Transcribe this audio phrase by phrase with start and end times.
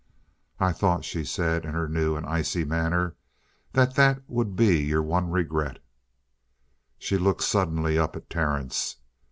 [0.59, 3.15] "I thought," she said in her new and icy manner,
[3.73, 5.77] "that that would be your one regret."
[6.97, 8.95] She looked suddenly up at Terence.